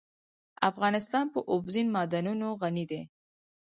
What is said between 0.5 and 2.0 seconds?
افغانستان په اوبزین